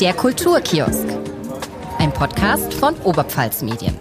[0.00, 1.08] Der Kulturkiosk.
[1.98, 3.94] Ein Podcast von Oberpfalz Medien.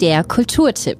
[0.00, 0.98] Der Kulturtipp.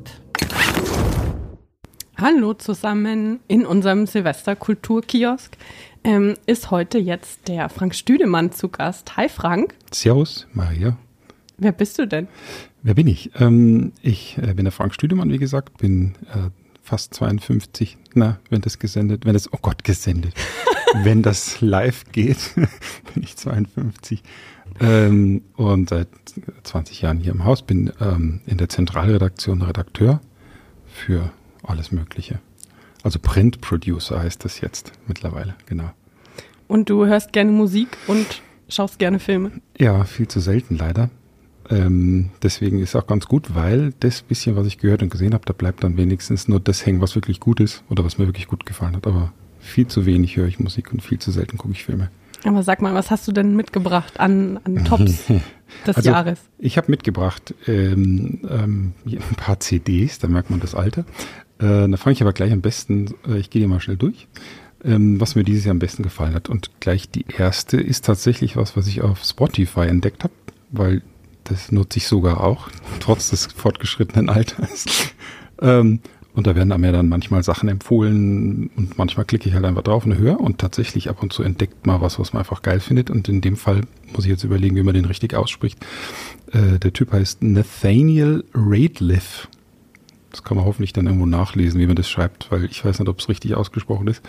[2.16, 5.56] Hallo zusammen in unserem Silvester-Kulturkiosk.
[6.04, 9.17] Ähm, ist heute jetzt der Frank Stüdemann zu Gast.
[9.17, 9.74] Hi Frank.
[9.90, 10.96] Servus, Maria.
[11.58, 12.28] Wer bist du denn?
[12.85, 13.33] Wer bin ich?
[13.40, 16.51] Ähm, ich äh, bin der Frank Stüdemann, wie gesagt, bin äh,
[16.87, 17.98] fast 52.
[18.14, 20.34] Na, wenn das gesendet, wenn das, oh Gott, gesendet.
[21.02, 24.23] wenn das live geht, bin ich 52.
[24.80, 26.09] Ähm, und seit
[26.62, 30.20] 20 Jahren hier im Haus, bin ähm, in der Zentralredaktion Redakteur
[30.87, 32.38] für alles Mögliche.
[33.03, 35.91] Also Print Producer heißt das jetzt mittlerweile, genau.
[36.69, 39.53] Und du hörst gerne Musik und schaust gerne Filme?
[39.78, 41.11] Ja, viel zu selten leider.
[41.70, 45.45] Ähm, deswegen ist auch ganz gut, weil das bisschen, was ich gehört und gesehen habe,
[45.45, 48.47] da bleibt dann wenigstens nur das hängen, was wirklich gut ist oder was mir wirklich
[48.47, 49.06] gut gefallen hat.
[49.06, 52.11] Aber viel zu wenig höre ich Musik und viel zu selten gucke ich Filme.
[52.45, 55.27] Aber sag mal, was hast du denn mitgebracht an, an Tops
[55.87, 56.39] des also, Jahres?
[56.59, 61.05] Ich habe mitgebracht ähm, ähm, ein paar CDs, da merkt man das Alter.
[61.59, 64.28] Äh, da fange ich aber gleich am besten, äh, ich gehe die mal schnell durch,
[64.84, 66.48] ähm, was mir dieses Jahr am besten gefallen hat.
[66.48, 70.34] Und gleich die erste ist tatsächlich was, was ich auf Spotify entdeckt habe,
[70.70, 71.03] weil
[71.48, 72.69] das nutze ich sogar auch,
[73.00, 74.86] trotz des fortgeschrittenen Alters.
[75.61, 76.00] ähm,
[76.36, 80.05] und da werden mir dann manchmal Sachen empfohlen und manchmal klicke ich halt einfach drauf
[80.05, 83.08] und höre und tatsächlich ab und zu entdeckt mal was, was man einfach geil findet.
[83.08, 83.80] Und in dem Fall
[84.12, 85.78] muss ich jetzt überlegen, wie man den richtig ausspricht.
[86.53, 89.48] Äh, der Typ heißt Nathaniel Radliff.
[90.31, 93.08] Das kann man hoffentlich dann irgendwo nachlesen, wie man das schreibt, weil ich weiß nicht,
[93.08, 94.22] ob es richtig ausgesprochen ist.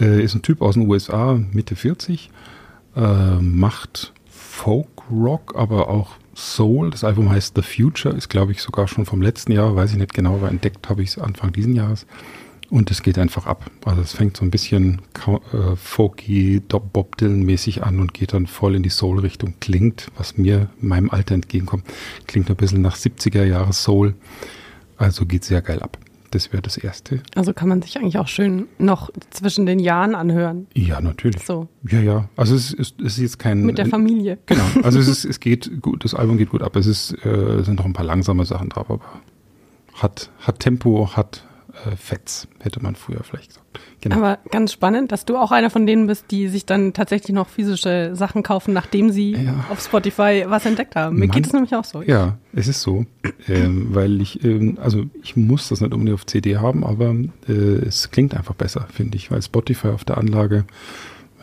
[0.00, 2.30] Äh, ist ein Typ aus den USA, Mitte 40,
[2.94, 6.90] äh, macht Folk Rock, aber auch Soul.
[6.90, 9.98] Das Album heißt The Future, ist glaube ich sogar schon vom letzten Jahr, weiß ich
[9.98, 12.06] nicht genau, aber entdeckt habe ich es Anfang diesen Jahres.
[12.70, 13.70] Und es geht einfach ab.
[13.84, 18.74] Also es fängt so ein bisschen äh, folky, Bob Dylan-mäßig an und geht dann voll
[18.74, 19.54] in die Soul-Richtung.
[19.60, 21.84] Klingt, was mir meinem Alter entgegenkommt,
[22.26, 24.14] klingt ein bisschen nach 70er Jahre Soul.
[24.96, 25.98] Also geht sehr geil ab.
[26.34, 27.22] Das wäre das Erste.
[27.36, 30.66] Also kann man sich eigentlich auch schön noch zwischen den Jahren anhören.
[30.74, 31.44] Ja, natürlich.
[31.44, 31.68] So.
[31.88, 32.28] Ja, ja.
[32.34, 33.64] Also es ist, es ist jetzt kein.
[33.64, 34.38] Mit der Familie.
[34.46, 34.64] Genau.
[34.82, 36.74] Also es ist, es geht gut, das Album geht gut ab.
[36.74, 39.04] Es ist, äh, sind noch ein paar langsame Sachen drauf, aber
[39.94, 41.46] hat, hat Tempo, hat
[41.86, 43.64] äh, Fetz, hätte man früher vielleicht gesagt.
[44.00, 44.16] Genau.
[44.16, 47.48] Aber ganz spannend, dass du auch einer von denen bist, die sich dann tatsächlich noch
[47.48, 49.64] physische Sachen kaufen, nachdem sie ja.
[49.70, 51.16] auf Spotify was entdeckt haben.
[51.18, 52.02] Mir geht es nämlich auch so.
[52.02, 53.06] Ja, es ist so,
[53.48, 57.14] ähm, weil ich, ähm, also ich muss das nicht unbedingt auf CD haben, aber
[57.48, 60.64] äh, es klingt einfach besser, finde ich, weil Spotify auf der Anlage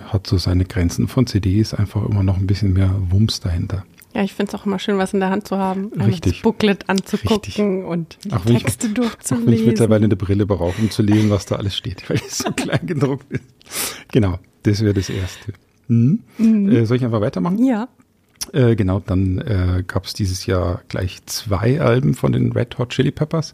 [0.08, 3.86] hat so seine Grenzen von CDs einfach immer noch ein bisschen mehr Wumms dahinter.
[4.14, 5.92] Ja, ich finde es auch immer schön, was in der Hand zu haben.
[5.94, 6.34] Richtig.
[6.34, 7.86] Das Booklet anzugucken Richtig.
[7.86, 9.44] und die auch Texte ich, durchzulesen.
[9.44, 12.18] Auch wenn ich mittlerweile eine Brille brauche, um zu lesen, was da alles steht, weil
[12.18, 13.44] es so klein gedruckt ist.
[14.12, 15.54] Genau, das wäre das Erste.
[15.88, 16.20] Hm?
[16.38, 16.72] Mhm.
[16.72, 17.64] Äh, soll ich einfach weitermachen?
[17.64, 17.88] Ja.
[18.54, 22.90] Äh, genau, dann äh, gab es dieses Jahr gleich zwei Alben von den Red Hot
[22.90, 23.54] Chili Peppers,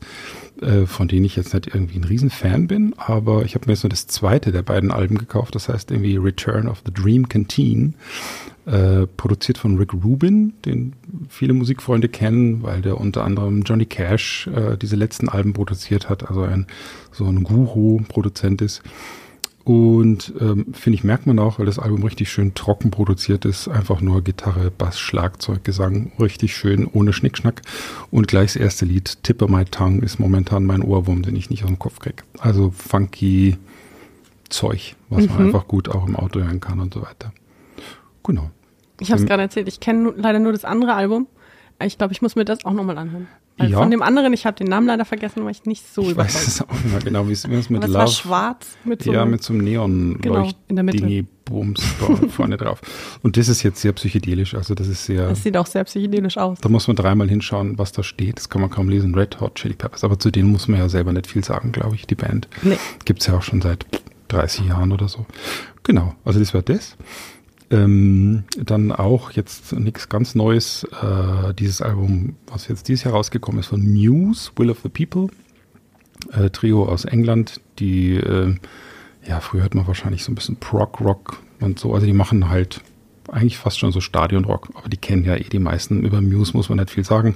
[0.61, 3.83] äh, von denen ich jetzt nicht irgendwie ein Riesenfan bin, aber ich habe mir jetzt
[3.83, 7.95] nur das zweite der beiden Alben gekauft, das heißt irgendwie Return of the Dream Canteen,
[8.65, 10.93] äh, produziert von Rick Rubin, den
[11.29, 16.27] viele Musikfreunde kennen, weil der unter anderem Johnny Cash äh, diese letzten Alben produziert hat,
[16.27, 16.65] also ein
[17.11, 18.83] so ein Guru-Produzent ist.
[19.67, 23.67] Und ähm, finde ich, merkt man auch, weil das Album richtig schön trocken produziert ist.
[23.67, 26.13] Einfach nur Gitarre, Bass, Schlagzeug, Gesang.
[26.21, 27.61] Richtig schön, ohne Schnickschnack.
[28.09, 31.63] Und gleich das erste Lied, Tipper My Tongue, ist momentan mein Ohrwurm, den ich nicht
[31.63, 32.23] aus dem Kopf kriege.
[32.39, 33.57] Also funky
[34.47, 35.33] Zeug, was mhm.
[35.33, 37.33] man einfach gut auch im Auto hören kann und so weiter.
[38.23, 38.49] Genau.
[39.01, 41.27] Ich habe es ähm, gerade erzählt, ich kenne leider nur das andere Album.
[41.83, 43.27] Ich glaube, ich muss mir das auch nochmal anhören.
[43.57, 43.79] Weil ja.
[43.79, 46.35] Von dem anderen, ich habe den Namen leider vergessen, weil ich nicht so ich überzeugt.
[46.35, 47.93] Ich weiß es auch nicht mehr genau, wie es mit Aber Love.
[47.93, 51.81] war schwarz mit so Ja, mit so einem neon genau, dingi bums
[52.29, 52.81] vorne drauf.
[53.23, 55.29] Und das ist jetzt sehr psychedelisch, also das ist sehr...
[55.29, 56.59] Das sieht auch sehr psychedelisch aus.
[56.59, 58.37] Da muss man dreimal hinschauen, was da steht.
[58.37, 59.15] Das kann man kaum lesen.
[59.15, 60.03] Red Hot Chili Peppers.
[60.03, 62.47] Aber zu denen muss man ja selber nicht viel sagen, glaube ich, die Band.
[62.61, 62.77] Nee.
[63.05, 63.85] Gibt's ja auch schon seit
[64.27, 65.25] 30 Jahren oder so.
[65.83, 66.97] Genau, also das war das.
[67.69, 73.59] Ähm, dann auch jetzt nichts ganz Neues, äh, dieses Album, was jetzt dieses Jahr rausgekommen
[73.59, 75.27] ist, von Muse, Will of the People,
[76.31, 78.55] äh, Trio aus England, die, äh,
[79.27, 82.81] ja, früher hört man wahrscheinlich so ein bisschen Prog-Rock und so, also die machen halt
[83.29, 86.03] eigentlich fast schon so Stadionrock, aber die kennen ja eh die meisten.
[86.03, 87.35] Über Muse muss man nicht viel sagen.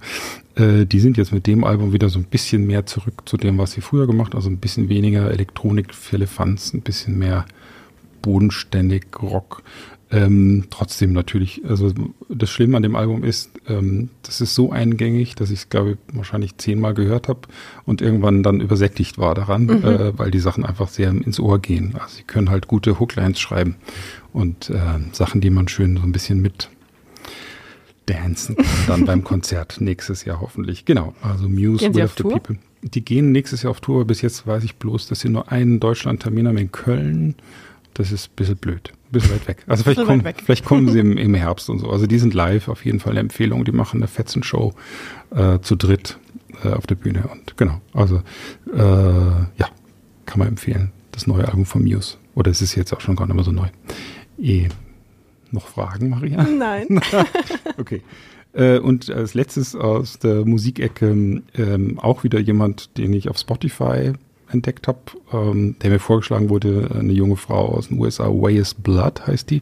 [0.55, 3.57] Äh, die sind jetzt mit dem Album wieder so ein bisschen mehr zurück zu dem,
[3.57, 7.45] was sie früher gemacht, also ein bisschen weniger Elektronik für Elefanz, ein bisschen mehr
[8.21, 9.63] bodenständig Rock.
[10.13, 11.93] Ähm, trotzdem natürlich, also
[12.27, 15.91] das Schlimme an dem Album ist, ähm, das ist so eingängig, dass ich es, glaube
[15.91, 17.41] ich, wahrscheinlich zehnmal gehört habe
[17.85, 19.85] und irgendwann dann übersättigt war daran, mhm.
[19.85, 21.95] äh, weil die Sachen einfach sehr ins Ohr gehen.
[21.97, 23.77] Also sie können halt gute Hooklines schreiben
[24.33, 24.79] und äh,
[25.13, 26.69] Sachen, die man schön so ein bisschen mit
[28.05, 30.83] dancen kann dann beim Konzert nächstes Jahr hoffentlich.
[30.83, 32.31] Genau, also Muse Will of the Tour?
[32.33, 32.57] People.
[32.81, 34.05] Die gehen nächstes Jahr auf Tour.
[34.05, 37.35] Bis jetzt weiß ich bloß, dass sie nur einen Deutschland-Termin haben in Köln.
[37.93, 39.63] Das ist ein bisschen blöd bisschen weit weg.
[39.67, 41.89] Also vielleicht, kommen, vielleicht kommen sie im, im, Herbst und so.
[41.89, 43.65] Also die sind live, auf jeden Fall eine Empfehlung.
[43.65, 44.73] Die machen eine Fetzen-Show
[45.31, 46.17] äh, zu dritt
[46.63, 47.27] äh, auf der Bühne.
[47.31, 48.21] Und genau, also
[48.73, 49.67] äh, ja,
[50.25, 50.91] kann man empfehlen.
[51.11, 52.17] Das neue Album von Muse.
[52.35, 53.67] Oder ist es jetzt auch schon gar nicht mehr so neu?
[54.39, 54.69] Eh,
[55.51, 56.43] noch Fragen, Maria?
[56.43, 57.01] Nein.
[57.77, 58.01] okay.
[58.53, 64.13] Äh, und als letztes aus der Musikecke ähm, auch wieder jemand, den ich auf Spotify
[64.51, 64.99] entdeckt habe,
[65.31, 69.61] ähm, der mir vorgeschlagen wurde, eine junge Frau aus den USA, Way's Blood heißt die.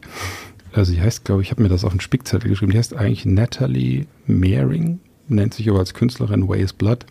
[0.72, 2.94] Also sie heißt, glaube ich, ich habe mir das auf den Spickzettel geschrieben, die heißt
[2.94, 7.06] eigentlich Natalie Mehring, nennt sich aber als Künstlerin Way's Blood.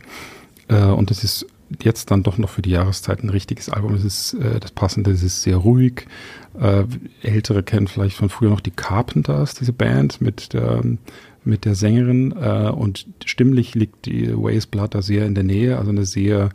[0.68, 1.46] Äh, und das ist
[1.84, 3.94] jetzt dann doch noch für die Jahreszeit ein richtiges Album.
[3.94, 6.08] Es ist äh, das Passende, es ist sehr ruhig.
[6.60, 6.86] Äh,
[7.22, 10.84] Ältere kennen vielleicht von früher noch die Carpenters, diese Band mit der
[11.46, 15.78] mit der Sängerin äh, und stimmlich liegt die Ways Blood da sehr in der Nähe,
[15.78, 16.50] also eine sehr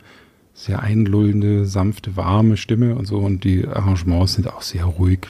[0.55, 3.19] sehr einlullende, sanfte, warme Stimme und so.
[3.19, 5.27] Und die Arrangements sind auch sehr ruhig.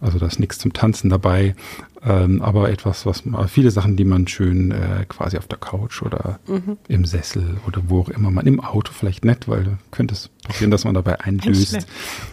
[0.00, 1.54] Also da ist nichts zum Tanzen dabei.
[2.04, 6.38] Ähm, aber etwas, was viele Sachen, die man schön äh, quasi auf der Couch oder
[6.46, 6.76] mhm.
[6.86, 10.70] im Sessel oder wo auch immer man im Auto vielleicht nett, weil könnte es passieren,
[10.70, 11.86] dass man dabei eindöst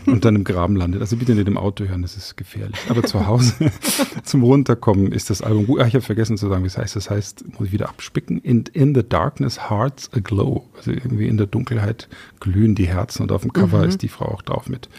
[0.05, 1.01] und dann im Graben landet.
[1.01, 2.79] Also bitte nicht im Auto hören, das ist gefährlich.
[2.89, 3.71] Aber zu Hause
[4.23, 5.81] zum Runterkommen ist das Album gut.
[5.81, 6.95] Ah, ich habe vergessen zu sagen, wie es heißt.
[6.95, 8.39] Das heißt, muss ich wieder abspicken.
[8.39, 10.69] In, in the darkness hearts aglow.
[10.77, 12.07] Also irgendwie in der Dunkelheit
[12.39, 13.89] glühen die Herzen und auf dem Cover mhm.
[13.89, 14.89] ist die Frau auch drauf mit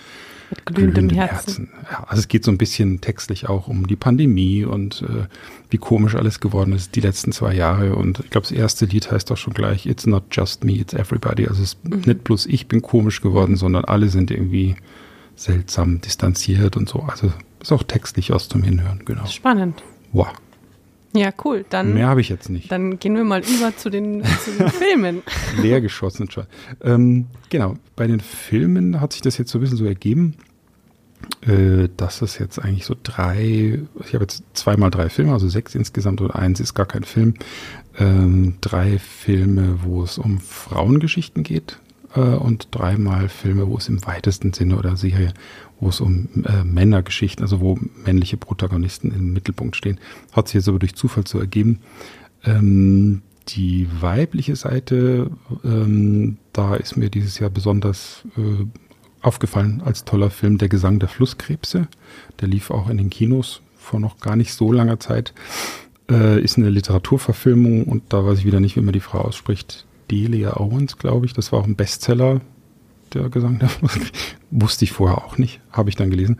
[0.50, 1.37] mit glühendem Herzen.
[1.37, 1.69] Herzen.
[1.90, 5.26] Ja, also es geht so ein bisschen textlich auch um die Pandemie und äh,
[5.70, 7.96] wie komisch alles geworden ist die letzten zwei Jahre.
[7.96, 10.94] Und ich glaube, das erste Lied heißt auch schon gleich, It's not just me, it's
[10.94, 11.46] everybody.
[11.46, 12.02] Also es ist mhm.
[12.04, 14.76] nicht bloß ich bin komisch geworden, sondern alle sind irgendwie
[15.34, 17.00] seltsam distanziert und so.
[17.00, 19.26] Also ist auch textlich was zum Hinhören, genau.
[19.26, 19.82] Spannend.
[20.12, 20.28] Wow.
[21.16, 21.64] Ja, cool.
[21.68, 22.70] Dann, Mehr habe ich jetzt nicht.
[22.70, 25.22] Dann gehen wir mal über zu den, zu den Filmen.
[25.60, 26.46] Leer geschossen schon.
[26.82, 30.34] Ähm, genau, bei den Filmen hat sich das jetzt so ein bisschen so ergeben,
[31.42, 35.74] äh, dass es jetzt eigentlich so drei, ich habe jetzt zweimal drei Filme, also sechs
[35.74, 37.34] insgesamt oder eins ist gar kein Film.
[37.98, 41.78] Ähm, drei Filme, wo es um Frauengeschichten geht
[42.16, 45.32] äh, und dreimal Filme, wo es im weitesten Sinne oder Serie
[45.80, 50.00] wo es um äh, Männergeschichten, also wo männliche Protagonisten im Mittelpunkt stehen.
[50.32, 51.80] Hat sich jetzt aber durch Zufall so ergeben.
[52.44, 55.30] Ähm, die weibliche Seite,
[55.64, 58.64] ähm, da ist mir dieses Jahr besonders äh,
[59.22, 61.88] aufgefallen als toller Film Der Gesang der Flusskrebse.
[62.40, 65.32] Der lief auch in den Kinos vor noch gar nicht so langer Zeit.
[66.10, 69.86] Äh, ist eine Literaturverfilmung und da weiß ich wieder nicht, wie man die Frau ausspricht.
[70.11, 71.32] Delia Owens, glaube ich.
[71.32, 72.41] Das war auch ein Bestseller
[73.14, 73.70] der Gesang der
[74.50, 76.38] Wusste ich vorher auch nicht, habe ich dann gelesen.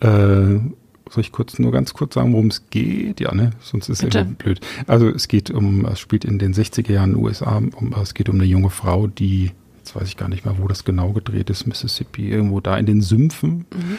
[0.00, 0.60] Äh,
[1.08, 3.20] soll ich kurz nur ganz kurz sagen, worum es geht?
[3.20, 3.50] Ja, ne?
[3.60, 4.60] Sonst ist es irgendwie blöd.
[4.86, 8.14] Also es geht um, es spielt in den 60er Jahren in den USA, um, es
[8.14, 11.12] geht um eine junge Frau, die, jetzt weiß ich gar nicht mehr, wo das genau
[11.12, 13.66] gedreht ist, Mississippi, irgendwo da in den Sümpfen.
[13.72, 13.98] Mhm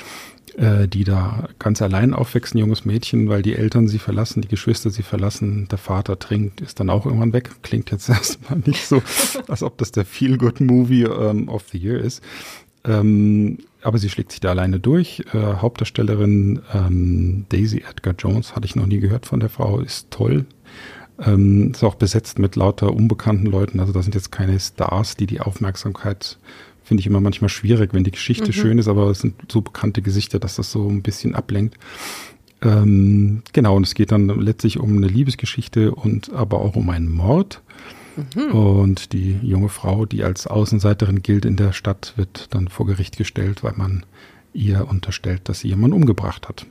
[0.58, 4.48] äh, die da ganz allein aufwächst, ein junges Mädchen, weil die Eltern sie verlassen, die
[4.48, 7.52] Geschwister sie verlassen, der Vater trinkt, ist dann auch irgendwann weg.
[7.62, 9.02] Klingt jetzt erstmal nicht so,
[9.48, 12.24] als ob das der Feel-Good-Movie ähm, of the Year ist.
[12.84, 15.24] Ähm, aber sie schlägt sich da alleine durch.
[15.32, 20.10] Äh, Hauptdarstellerin ähm, Daisy Edgar Jones, hatte ich noch nie gehört von der Frau, ist
[20.10, 20.46] toll.
[21.20, 23.80] Ähm, ist auch besetzt mit lauter unbekannten Leuten.
[23.80, 26.40] Also da sind jetzt keine Stars, die die Aufmerksamkeit
[26.88, 28.54] finde ich immer manchmal schwierig, wenn die Geschichte mhm.
[28.54, 31.78] schön ist, aber es sind so bekannte Gesichter, dass das so ein bisschen ablenkt.
[32.62, 37.12] Ähm, genau, und es geht dann letztlich um eine Liebesgeschichte und aber auch um einen
[37.12, 37.62] Mord.
[38.36, 38.52] Mhm.
[38.52, 43.18] Und die junge Frau, die als Außenseiterin gilt in der Stadt, wird dann vor Gericht
[43.18, 44.06] gestellt, weil man
[44.54, 46.66] ihr unterstellt, dass sie jemanden umgebracht hat.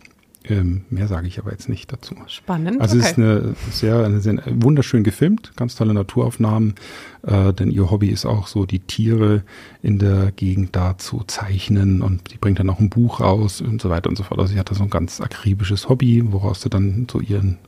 [0.49, 2.15] Ähm, mehr sage ich aber jetzt nicht dazu.
[2.29, 2.81] Spannend.
[2.81, 3.05] Also okay.
[3.05, 6.75] es ist eine sehr, eine sehr wunderschön gefilmt, ganz tolle Naturaufnahmen,
[7.23, 9.43] äh, denn ihr Hobby ist auch so, die Tiere
[9.83, 13.81] in der Gegend da zu zeichnen und die bringt dann auch ein Buch raus und
[13.81, 14.39] so weiter und so fort.
[14.39, 17.59] Also sie hat da so ein ganz akribisches Hobby, woraus sie dann so ihren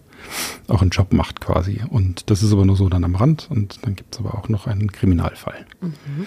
[0.66, 1.80] auch einen Job macht quasi.
[1.88, 4.48] Und das ist aber nur so dann am Rand und dann gibt es aber auch
[4.48, 5.64] noch einen Kriminalfall.
[5.80, 6.26] Mhm.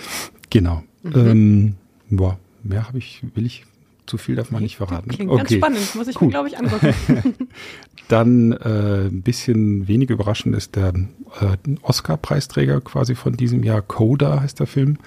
[0.50, 0.84] Genau.
[1.04, 1.16] Mhm.
[1.16, 1.76] Ähm,
[2.10, 3.66] boah, mehr habe ich, will ich
[4.06, 5.10] zu viel darf man nicht verraten.
[5.10, 5.40] Klingt okay.
[5.40, 6.28] ganz spannend, muss ich cool.
[6.28, 6.94] mir, glaube ich, angucken.
[8.08, 10.94] Dann äh, ein bisschen wenig überraschend ist der
[11.40, 14.98] äh, Oscar-Preisträger quasi von diesem Jahr, Coda heißt der Film.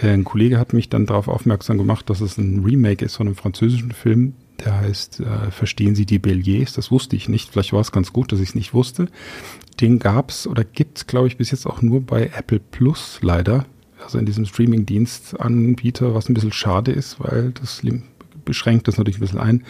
[0.00, 3.26] Äh, ein Kollege hat mich dann darauf aufmerksam gemacht, dass es ein Remake ist von
[3.26, 4.34] einem französischen Film,
[4.64, 6.72] Der heißt äh, Verstehen Sie die Belliers?
[6.72, 7.50] Das wusste ich nicht.
[7.50, 9.08] Vielleicht war es ganz gut, dass ich es nicht wusste.
[9.80, 13.66] Den gab's oder gibt's, glaube ich, bis jetzt auch nur bei Apple Plus leider.
[14.02, 17.82] Also in diesem Streaming-Dienst-Anbieter, was ein bisschen schade ist, weil das
[18.50, 19.62] beschränkt das natürlich ein bisschen ein.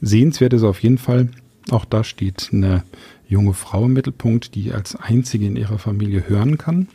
[0.00, 1.28] Sehenswert ist auf jeden Fall,
[1.70, 2.82] auch da steht eine
[3.28, 6.88] junge Frau im Mittelpunkt, die als einzige in ihrer Familie hören kann.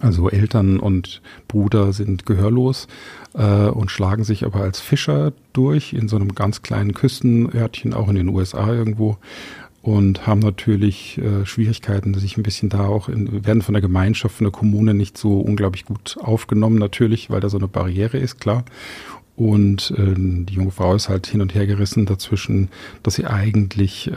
[0.00, 2.88] Also Eltern und Bruder sind gehörlos
[3.34, 8.08] äh, und schlagen sich aber als Fischer durch in so einem ganz kleinen Küstenörtchen, auch
[8.08, 9.18] in den USA irgendwo
[9.86, 14.36] und haben natürlich äh, Schwierigkeiten, sich ein bisschen da auch in, werden von der Gemeinschaft,
[14.36, 18.40] von der Kommune nicht so unglaublich gut aufgenommen, natürlich, weil da so eine Barriere ist,
[18.40, 18.64] klar.
[19.36, 22.68] Und äh, die junge Frau ist halt hin und her gerissen dazwischen,
[23.02, 24.14] dass sie eigentlich äh,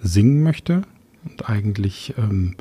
[0.00, 0.82] singen möchte
[1.24, 2.56] und eigentlich ähm,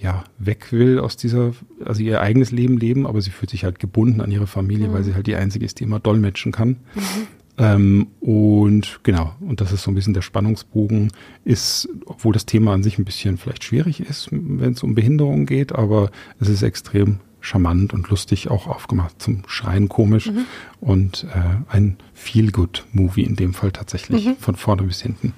[0.00, 1.52] ja weg will aus dieser,
[1.84, 4.92] also ihr eigenes Leben leben, aber sie fühlt sich halt gebunden an ihre Familie, mhm.
[4.92, 6.76] weil sie halt die einzige ist, die immer dolmetschen kann.
[6.94, 7.26] Mhm.
[7.58, 11.12] Ähm, und genau, und das ist so ein bisschen der Spannungsbogen,
[11.44, 15.44] ist, obwohl das Thema an sich ein bisschen vielleicht schwierig ist, wenn es um Behinderung
[15.44, 20.46] geht, aber es ist extrem charmant und lustig auch aufgemacht, zum Schreien komisch mhm.
[20.80, 24.36] und äh, ein Feel-Good-Movie in dem Fall tatsächlich mhm.
[24.36, 25.32] von vorne bis hinten.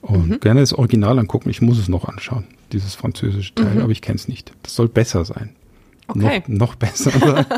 [0.00, 0.40] Und mhm.
[0.40, 3.82] gerne das Original angucken, ich muss es noch anschauen, dieses französische Teil, mhm.
[3.82, 4.52] aber ich kenne es nicht.
[4.62, 5.50] Das soll besser sein.
[6.08, 6.42] Okay.
[6.46, 7.46] Noch, noch besser sein.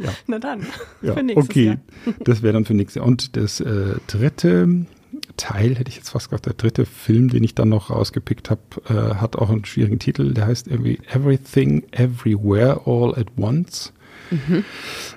[0.00, 0.12] Ja.
[0.26, 0.66] Na dann.
[1.02, 1.64] Ja, okay.
[1.66, 1.76] Jahr.
[2.20, 3.06] Das wäre dann für nächstes Jahr.
[3.06, 4.86] Und das äh, dritte
[5.40, 8.60] Teil, hätte ich jetzt fast gesagt, der dritte Film, den ich dann noch rausgepickt habe,
[8.88, 10.34] äh, hat auch einen schwierigen Titel.
[10.34, 13.92] Der heißt irgendwie Everything, Everywhere, All at Once.
[14.30, 14.64] Mhm.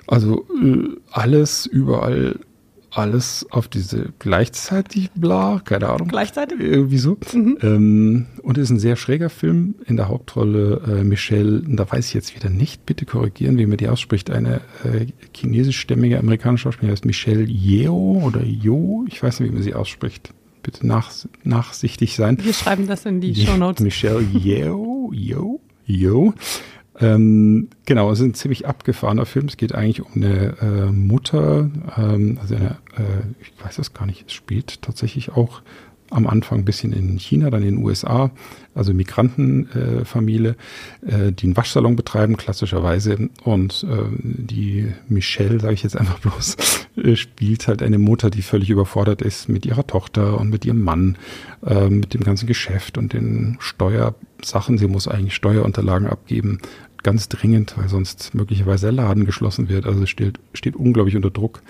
[0.06, 2.40] Also äh, alles, überall
[2.96, 6.08] alles auf diese gleichzeitig bla, keine Ahnung.
[6.08, 6.60] Gleichzeitig?
[6.60, 7.18] Irgendwie so.
[7.32, 7.58] Mhm.
[7.62, 9.74] Ähm, und es ist ein sehr schräger Film.
[9.86, 13.76] In der Hauptrolle äh, Michelle, da weiß ich jetzt wieder nicht, bitte korrigieren, wie man
[13.76, 19.50] die ausspricht, eine äh, chinesischstämmige amerikanische Schauspielerin heißt Michelle Yeo oder Yo, ich weiß nicht,
[19.50, 20.32] wie man sie ausspricht.
[20.62, 21.10] Bitte nach,
[21.42, 22.38] nachsichtig sein.
[22.42, 23.82] Wir schreiben das in die Show Notes.
[23.82, 26.32] Michelle Yeo, Yo, Yo.
[27.00, 29.46] Ähm, genau, es ist ein ziemlich abgefahrener Film.
[29.46, 34.06] Es geht eigentlich um eine äh, Mutter, ähm, also eine, äh, ich weiß das gar
[34.06, 35.62] nicht, es spielt tatsächlich auch
[36.14, 38.30] am Anfang ein bisschen in China, dann in den USA,
[38.74, 40.56] also Migrantenfamilie,
[41.06, 43.30] äh, äh, die einen Waschsalon betreiben, klassischerweise.
[43.42, 46.56] Und äh, die Michelle, sage ich jetzt einfach bloß,
[46.96, 50.82] äh, spielt halt eine Mutter, die völlig überfordert ist mit ihrer Tochter und mit ihrem
[50.82, 51.18] Mann,
[51.66, 54.78] äh, mit dem ganzen Geschäft und den Steuersachen.
[54.78, 56.60] Sie muss eigentlich Steuerunterlagen abgeben,
[57.02, 59.86] ganz dringend, weil sonst möglicherweise der Laden geschlossen wird.
[59.86, 61.60] Also steht, steht unglaublich unter Druck.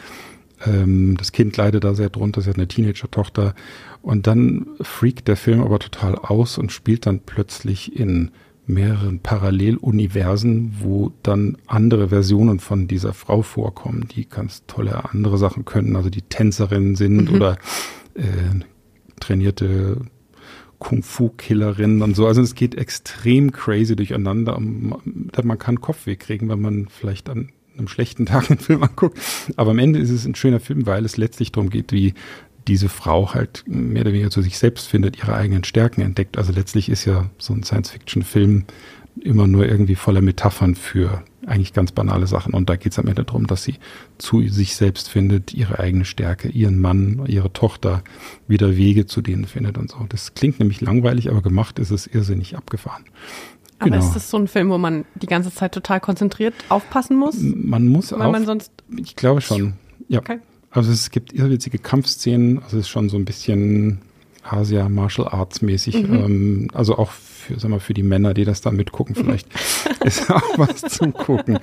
[0.67, 3.55] Ähm, das Kind leidet da sehr drunter, sie hat eine Teenager-Tochter.
[4.03, 8.31] Und dann freakt der Film aber total aus und spielt dann plötzlich in
[8.67, 15.65] mehreren Paralleluniversen, wo dann andere Versionen von dieser Frau vorkommen, die ganz tolle andere Sachen
[15.65, 17.37] können, also die Tänzerinnen sind mhm.
[17.37, 17.59] oder
[18.15, 18.23] äh,
[19.21, 20.01] trainierte
[20.79, 22.27] Kung-Fu-Killerinnen und so.
[22.27, 24.59] Also es geht extrem crazy durcheinander.
[24.61, 29.19] Man kann Kopfweh kriegen, wenn man vielleicht an einem schlechten Tag einen Film anguckt.
[29.57, 32.15] Aber am Ende ist es ein schöner Film, weil es letztlich darum geht, wie
[32.67, 36.39] diese Frau halt mehr oder weniger zu sich selbst findet, ihre eigenen Stärken entdeckt.
[36.39, 38.65] Also letztlich ist ja so ein Science-Fiction-Film
[39.21, 42.55] immer nur irgendwie voller Metaphern für eigentlich ganz banale Sachen.
[42.55, 43.77] Und da geht es am Ende darum, dass sie
[44.19, 48.03] zu sich selbst findet, ihre eigene Stärke, ihren Mann, ihre Tochter,
[48.49, 50.07] wieder Wege zu denen findet und so.
[50.09, 53.05] Das klingt nämlich langweilig, aber gemacht ist es irrsinnig abgefahren.
[53.85, 54.05] Aber genau.
[54.07, 57.37] ist das so ein Film, wo man die ganze Zeit total konzentriert aufpassen muss?
[57.39, 58.73] Man muss weil man sonst.
[58.97, 59.75] Ich glaube schon.
[60.09, 60.21] Ja.
[60.21, 60.39] Okay.
[60.71, 62.63] Also es gibt irrwitzige Kampfszenen.
[62.63, 64.01] Also es ist schon so ein bisschen
[64.43, 66.07] Asia Martial Arts mäßig.
[66.07, 66.15] Mhm.
[66.15, 69.49] Ähm, also auch für, sag mal, für die Männer, die das da mitgucken, vielleicht
[70.05, 71.59] ist auch was zum Gucken.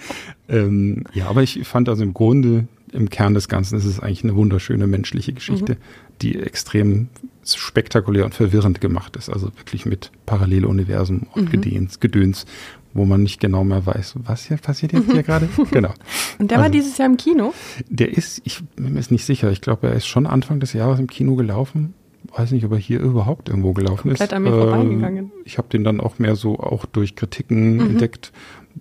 [0.48, 4.24] Ähm, ja, aber ich fand also im Grunde im Kern des Ganzen ist es eigentlich
[4.24, 5.78] eine wunderschöne menschliche Geschichte, mhm.
[6.22, 7.10] Die extrem
[7.44, 9.30] spektakulär und verwirrend gemacht ist.
[9.30, 11.62] Also wirklich mit Paralleluniversen und mhm.
[11.62, 12.46] Gedöns, Gedöns,
[12.94, 15.50] wo man nicht genau mehr weiß, was hier passiert jetzt hier gerade.
[15.72, 15.94] Genau.
[16.40, 17.54] Und der also, war dieses Jahr im Kino?
[17.90, 19.52] Der ist, ich bin mir jetzt nicht sicher.
[19.52, 21.94] Ich glaube, er ist schon Anfang des Jahres im Kino gelaufen.
[22.36, 24.34] Weiß nicht, ob er hier überhaupt irgendwo gelaufen Komplett ist.
[24.34, 25.32] An mir äh, vorbeigegangen.
[25.44, 27.82] Ich habe den dann auch mehr so auch durch Kritiken mhm.
[27.82, 28.32] entdeckt,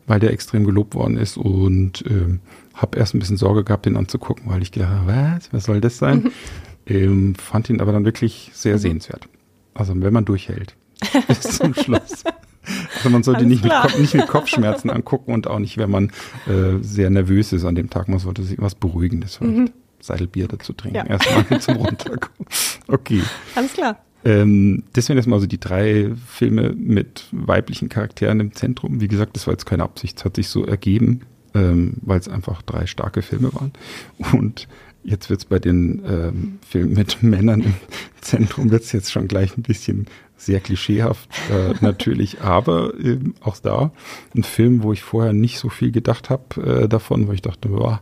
[0.06, 2.40] weil der extrem gelobt worden ist und ähm,
[2.75, 5.80] habe erst ein bisschen Sorge gehabt, den anzugucken, weil ich gedacht habe, was, was soll
[5.80, 6.30] das sein?
[6.90, 8.80] Ähm, fand ihn aber dann wirklich sehr mhm.
[8.80, 9.28] sehenswert.
[9.75, 10.75] Also wenn man durchhält
[11.28, 12.25] bis zum Schluss.
[12.97, 16.11] Also man sollte nicht mit, nicht mit, Kopfschmerzen angucken und auch nicht, wenn man
[16.47, 18.09] äh, sehr nervös ist an dem Tag.
[18.09, 19.70] Man sollte sich was Beruhigendes vielleicht mhm.
[20.00, 20.97] Seidelbier dazu trinken.
[20.97, 21.06] Ja.
[21.06, 22.47] Erstmal zum Runterkommen.
[22.88, 23.23] Okay.
[23.54, 23.99] Alles klar.
[24.25, 29.00] Ähm, deswegen erstmal so die drei Filme mit weiblichen Charakteren im Zentrum.
[29.00, 31.23] Wie gesagt, das war jetzt keine Absicht, es hat sich so ergeben.
[31.54, 33.73] ähm, weil es einfach drei starke Filme waren.
[34.32, 34.68] Und
[35.02, 37.75] jetzt wird es bei den ähm, Filmen mit Männern im
[38.21, 43.59] Zentrum wird es jetzt schon gleich ein bisschen sehr klischeehaft äh, natürlich, aber ähm, auch
[43.59, 43.92] da
[44.35, 47.69] ein Film, wo ich vorher nicht so viel gedacht habe äh, davon, wo ich dachte,
[47.69, 48.00] boah,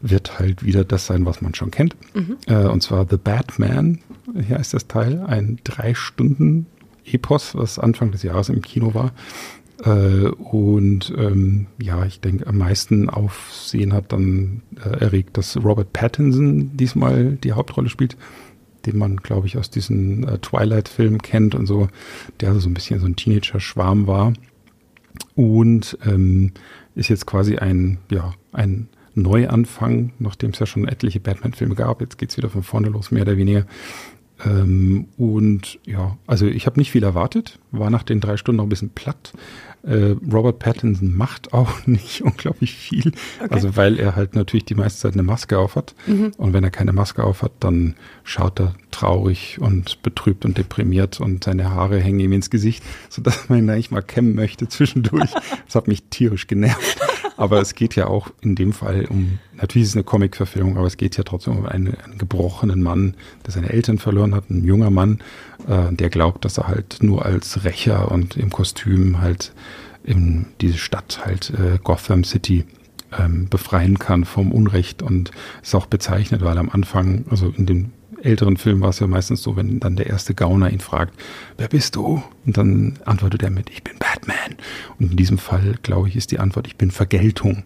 [0.00, 1.96] wird halt wieder das sein, was man schon kennt.
[2.14, 2.36] Mhm.
[2.46, 3.98] Äh, und zwar The Batman,
[4.46, 6.66] hier heißt das Teil, ein drei Stunden
[7.04, 9.12] Epos, was Anfang des Jahres im Kino war.
[9.84, 15.92] Äh, und ähm, ja, ich denke, am meisten Aufsehen hat dann äh, erregt, dass Robert
[15.92, 18.16] Pattinson diesmal die Hauptrolle spielt,
[18.86, 21.88] den man, glaube ich, aus diesen äh, Twilight-Filmen kennt und so,
[22.40, 24.32] der so ein bisschen so ein Teenager-Schwarm war.
[25.34, 26.52] Und ähm,
[26.94, 32.00] ist jetzt quasi ein, ja, ein Neuanfang, nachdem es ja schon etliche Batman-Filme gab.
[32.00, 33.66] Jetzt geht's wieder von vorne los, mehr oder weniger.
[34.44, 38.66] Ähm, und ja, also ich habe nicht viel erwartet, war nach den drei Stunden noch
[38.66, 39.32] ein bisschen platt.
[39.82, 43.48] Äh, Robert Pattinson macht auch nicht unglaublich viel, okay.
[43.50, 45.94] also weil er halt natürlich die meiste Zeit eine Maske auf hat.
[46.06, 46.32] Mhm.
[46.36, 47.94] Und wenn er keine Maske auf hat, dann
[48.24, 53.48] schaut er traurig und betrübt und deprimiert und seine Haare hängen ihm ins Gesicht, sodass
[53.48, 55.30] man ihn eigentlich mal kämmen möchte zwischendurch.
[55.66, 56.98] das hat mich tierisch genervt.
[57.38, 60.88] Aber es geht ja auch in dem Fall um, natürlich ist es eine Comic-Verfilmung, aber
[60.88, 63.14] es geht ja trotzdem um einen, einen, gebrochenen Mann,
[63.46, 65.20] der seine Eltern verloren hat, ein junger Mann,
[65.68, 69.52] äh, der glaubt, dass er halt nur als Rächer und im Kostüm halt
[70.02, 72.64] in diese Stadt halt äh, Gotham City
[73.16, 75.30] ähm, befreien kann vom Unrecht und
[75.62, 79.42] ist auch bezeichnet, weil am Anfang, also in dem älteren Filmen war es ja meistens
[79.42, 81.14] so, wenn dann der erste Gauner ihn fragt,
[81.56, 82.22] wer bist du?
[82.44, 84.56] Und dann antwortet er mit, ich bin Batman.
[84.98, 87.64] Und in diesem Fall, glaube ich, ist die Antwort, ich bin Vergeltung.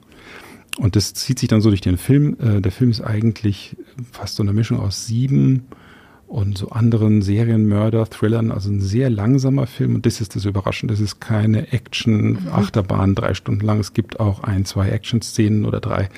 [0.78, 2.37] Und das zieht sich dann so durch den Film.
[2.40, 3.76] Äh, der Film ist eigentlich
[4.11, 5.66] fast so eine Mischung aus sieben
[6.26, 9.94] und so anderen Serienmörder, Thrillern, also ein sehr langsamer Film.
[9.94, 10.94] Und das ist das Überraschende.
[10.94, 13.80] Das ist keine Action-Achterbahn drei Stunden lang.
[13.80, 16.09] Es gibt auch ein, zwei Action-Szenen oder drei.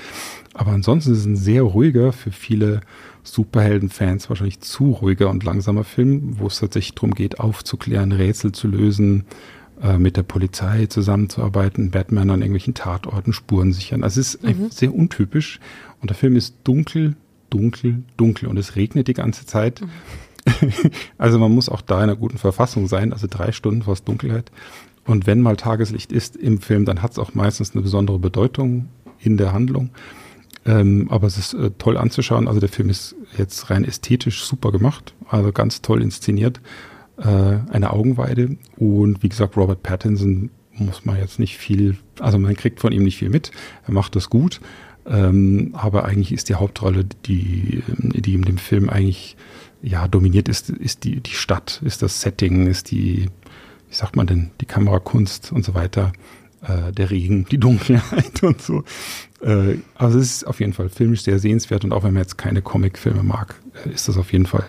[0.55, 2.81] Aber ansonsten ist es ein sehr ruhiger, für viele
[3.25, 8.69] Superhelden-Fans wahrscheinlich zu ruhiger und langsamer Film, wo es tatsächlich darum geht, aufzuklären, Rätsel zu
[8.69, 9.25] lösen,
[9.83, 14.05] äh, mit der Polizei zusammenzuarbeiten, Batman an irgendwelchen Tatorten, Spuren sichern.
[14.05, 14.71] Also es ist mhm.
[14.71, 15.59] sehr untypisch
[16.01, 17.17] und der Film ist dunkel,
[17.51, 19.81] dunkel, dunkel und es regnet die ganze Zeit.
[19.81, 19.89] Mhm.
[21.19, 24.53] also man muss auch da in einer guten Verfassung sein, also drei Stunden vor Dunkelheit.
[25.07, 28.89] Und wenn mal Tageslicht ist im Film, dann hat es auch meistens eine besondere Bedeutung
[29.19, 29.91] in der Handlung.
[30.67, 32.49] Ähm, aber es ist äh, toll anzuschauen.
[32.49, 36.61] Also der Film ist jetzt rein ästhetisch super gemacht, also ganz toll inszeniert.
[37.19, 38.57] Äh, eine Augenweide.
[38.77, 43.05] Und wie gesagt, Robert Pattinson muss man jetzt nicht viel, also man kriegt von ihm
[43.05, 43.51] nicht viel mit.
[43.87, 44.61] Er macht das gut.
[45.07, 49.37] Ähm, aber eigentlich ist die Hauptrolle, die, die in dem Film eigentlich
[49.83, 53.29] ja dominiert ist, ist die, die Stadt, ist das Setting, ist die,
[53.89, 56.13] wie sagt man denn, die Kamerakunst und so weiter
[56.63, 58.83] äh, der Regen, die Dunkelheit und so.
[59.45, 62.39] Äh, also es ist auf jeden Fall filmisch sehr sehenswert und auch wenn man jetzt
[62.39, 63.55] keine Comicfilme mag,
[63.85, 64.65] äh, ist das auf jeden Fall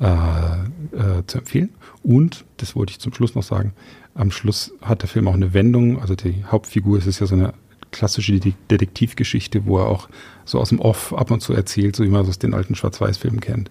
[0.00, 1.70] äh, äh, zu empfehlen.
[2.02, 3.72] Und, das wollte ich zum Schluss noch sagen,
[4.14, 6.00] am Schluss hat der Film auch eine Wendung.
[6.00, 7.52] Also die Hauptfigur ist es ja so eine
[7.90, 8.38] klassische
[8.70, 10.08] Detektivgeschichte, wo er auch
[10.44, 12.74] so aus dem Off ab und zu erzählt, so wie man es aus den alten
[12.74, 13.70] Schwarz-Weiß-Filmen kennt,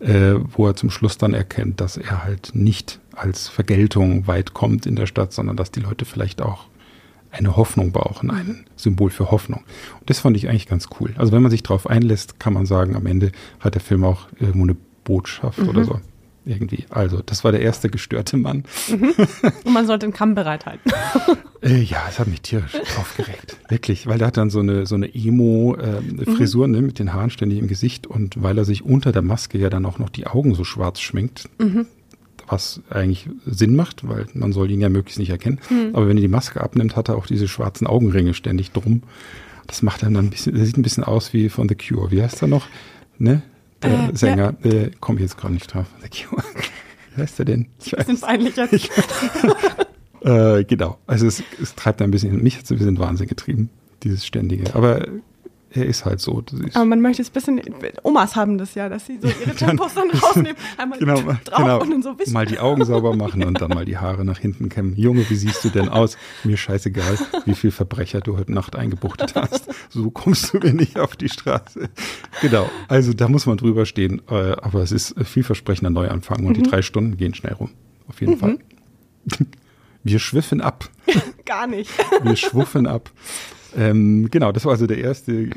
[0.00, 4.86] äh, wo er zum Schluss dann erkennt, dass er halt nicht als Vergeltung weit kommt
[4.86, 6.66] in der Stadt, sondern dass die Leute vielleicht auch
[7.34, 9.64] eine Hoffnung brauchen, ein Symbol für Hoffnung.
[10.00, 11.14] Und das fand ich eigentlich ganz cool.
[11.16, 14.28] Also wenn man sich darauf einlässt, kann man sagen, am Ende hat der Film auch
[14.38, 15.68] irgendwo eine Botschaft mhm.
[15.68, 16.00] oder so.
[16.46, 16.84] Irgendwie.
[16.90, 18.64] Also, das war der erste gestörte Mann.
[18.88, 19.14] Mhm.
[19.64, 20.92] Und man sollte den Kamm bereithalten.
[21.62, 23.56] äh, ja, es hat mich tierisch aufgeregt.
[23.70, 24.06] Wirklich.
[24.06, 26.74] Weil der hat dann so eine, so eine Emo-Frisur, äh, mhm.
[26.74, 28.06] ne, mit den Haaren ständig im Gesicht.
[28.06, 31.00] Und weil er sich unter der Maske ja dann auch noch die Augen so schwarz
[31.00, 31.86] schminkt, mhm
[32.48, 35.60] was eigentlich Sinn macht, weil man soll ihn ja möglichst nicht erkennen.
[35.70, 35.90] Mhm.
[35.94, 39.02] Aber wenn er die Maske abnimmt, hat er auch diese schwarzen Augenringe ständig drum.
[39.66, 42.10] Das macht dann ein bisschen, das sieht ein bisschen aus wie von The Cure.
[42.10, 42.66] Wie heißt er noch?
[43.18, 43.42] Ne?
[43.82, 44.70] Der äh, Sänger, ja.
[44.70, 45.86] äh, komme ich jetzt gerade nicht drauf.
[46.02, 46.44] The Cure.
[47.14, 47.66] Wie heißt er denn?
[47.84, 48.20] Ich weiß.
[48.20, 48.90] peinlich jetzt.
[50.20, 50.98] äh, genau.
[51.06, 53.70] Also es, es treibt ein bisschen, mich hat es ein bisschen Wahnsinn getrieben,
[54.02, 54.74] dieses ständige.
[54.74, 55.06] Aber
[55.74, 56.42] er ist halt so.
[56.66, 57.60] Ist Aber man möchte es ein bisschen,
[58.02, 61.80] Omas haben das ja, dass sie so ihre Tempos dann rausnehmen, einmal genau, drauf genau,
[61.80, 62.32] und dann so wissen.
[62.32, 64.96] Mal die Augen sauber machen und dann mal die Haare nach hinten kämmen.
[64.96, 66.16] Junge, wie siehst du denn aus?
[66.44, 69.68] Mir scheißegal, wie viel Verbrecher du heute Nacht eingebuchtet hast.
[69.90, 71.88] So kommst du mir nicht auf die Straße.
[72.40, 74.22] Genau, also da muss man drüber stehen.
[74.30, 76.62] Äh, aber es ist vielversprechender Neuanfang und mhm.
[76.62, 77.70] die drei Stunden gehen schnell rum.
[78.08, 78.38] Auf jeden mhm.
[78.38, 78.58] Fall.
[80.04, 80.88] Wir schwiffen ab.
[81.44, 81.90] Gar nicht.
[82.22, 83.10] Wir schwuffen ab.
[83.76, 85.48] Ähm, genau, das war also der erste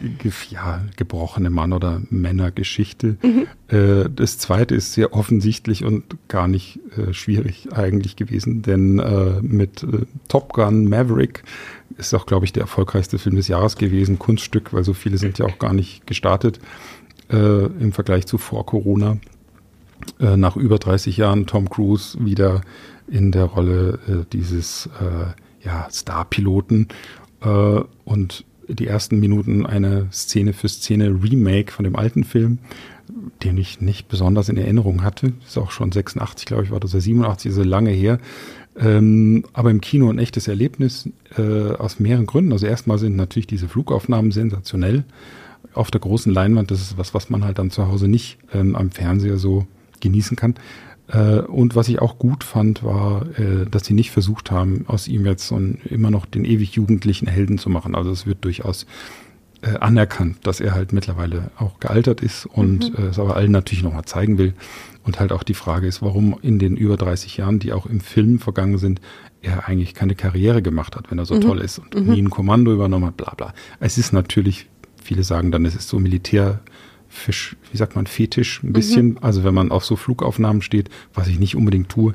[0.49, 3.17] ja, gebrochene Mann- oder Männergeschichte.
[3.21, 3.47] Mhm.
[3.67, 9.41] Äh, das zweite ist sehr offensichtlich und gar nicht äh, schwierig eigentlich gewesen, denn äh,
[9.41, 11.43] mit äh, Top Gun Maverick
[11.97, 14.19] ist auch, glaube ich, der erfolgreichste Film des Jahres gewesen.
[14.19, 16.59] Kunststück, weil so viele sind ja auch gar nicht gestartet
[17.31, 19.17] äh, im Vergleich zu vor Corona.
[20.19, 22.61] Äh, nach über 30 Jahren Tom Cruise wieder
[23.09, 24.89] in der Rolle dieses
[25.63, 26.89] ja, Star-Piloten
[27.47, 32.59] äh, und die ersten Minuten eine Szene für Szene Remake von dem alten Film,
[33.43, 35.33] den ich nicht besonders in Erinnerung hatte.
[35.45, 38.19] Ist auch schon 86, glaube ich, war das, oder 87, so lange her.
[38.77, 42.51] Ähm, aber im Kino ein echtes Erlebnis äh, aus mehreren Gründen.
[42.51, 45.05] Also erstmal sind natürlich diese Flugaufnahmen sensationell.
[45.73, 48.75] Auf der großen Leinwand, das ist was, was man halt dann zu Hause nicht ähm,
[48.75, 49.65] am Fernseher so
[50.01, 50.55] genießen kann.
[51.07, 55.07] Äh, und was ich auch gut fand, war, äh, dass sie nicht versucht haben, aus
[55.07, 57.95] ihm jetzt so einen, immer noch den ewig jugendlichen Helden zu machen.
[57.95, 58.85] Also es wird durchaus
[59.61, 63.05] äh, anerkannt, dass er halt mittlerweile auch gealtert ist und mhm.
[63.07, 64.53] es aber allen natürlich nochmal zeigen will.
[65.03, 68.01] Und halt auch die Frage ist, warum in den über 30 Jahren, die auch im
[68.01, 68.99] Film vergangen sind,
[69.41, 71.41] er eigentlich keine Karriere gemacht hat, wenn er so mhm.
[71.41, 72.11] toll ist und mhm.
[72.11, 73.53] nie ein Kommando übernommen hat, bla bla.
[73.79, 74.67] Es ist natürlich,
[75.01, 76.59] viele sagen dann, es ist so Militär
[77.09, 79.09] Fisch, wie sagt man, Fetisch ein bisschen.
[79.09, 79.17] Mhm.
[79.21, 82.13] Also wenn man auf so Flugaufnahmen steht, was ich nicht unbedingt tue.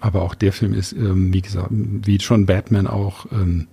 [0.00, 3.66] Aber auch der Film ist, ähm, wie gesagt, wie schon Batman auch ähm,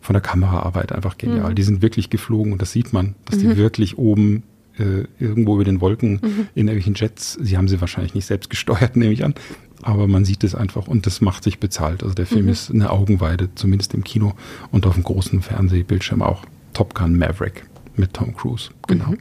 [0.00, 1.50] von der Kameraarbeit einfach genial.
[1.50, 1.54] Mhm.
[1.54, 3.40] Die sind wirklich geflogen und das sieht man, dass mhm.
[3.40, 4.42] die wirklich oben
[4.78, 6.48] äh, irgendwo über den Wolken mhm.
[6.54, 9.34] in irgendwelchen Jets, sie haben sie wahrscheinlich nicht selbst gesteuert, nehme ich an,
[9.82, 12.02] aber man sieht es einfach und das macht sich bezahlt.
[12.02, 12.52] Also der Film mhm.
[12.52, 14.34] ist eine Augenweide, zumindest im Kino
[14.70, 16.44] und auf dem großen Fernsehbildschirm auch.
[16.72, 17.64] Top Gun Maverick
[17.96, 19.14] mit Tom Cruise, genau.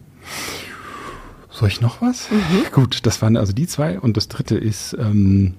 [1.59, 2.31] Soll ich noch was?
[2.31, 2.71] Mhm.
[2.71, 3.99] Gut, das waren also die zwei.
[3.99, 5.55] Und das dritte ist ähm,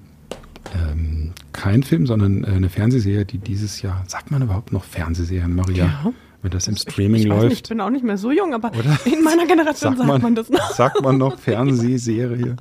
[0.73, 5.53] ähm, kein Film, sondern äh, eine Fernsehserie, die dieses Jahr, sagt man überhaupt noch Fernsehserien,
[5.53, 5.85] Maria?
[5.85, 6.13] Ja.
[6.41, 7.49] Wenn das im Streaming ich, ich läuft.
[7.49, 8.97] Nicht, ich bin auch nicht mehr so jung, aber Oder?
[9.05, 10.71] in meiner Generation sagt, sagt man, man, das noch.
[10.71, 12.55] Sagt man noch Fernsehserie?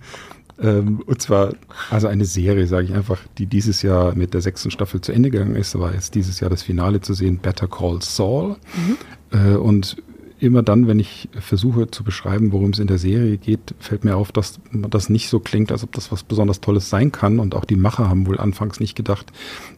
[0.63, 1.55] ähm, und zwar,
[1.91, 5.31] also eine Serie, sage ich einfach, die dieses Jahr mit der sechsten Staffel zu Ende
[5.31, 5.79] gegangen ist.
[5.79, 8.57] War jetzt dieses Jahr das Finale zu sehen, Better Call Saul.
[8.75, 8.97] Mhm.
[9.33, 9.97] Äh, und
[10.41, 14.17] immer dann, wenn ich versuche zu beschreiben, worum es in der Serie geht, fällt mir
[14.17, 17.39] auf, dass das nicht so klingt, als ob das was besonders Tolles sein kann.
[17.39, 19.33] Und auch die Macher haben wohl anfangs nicht gedacht,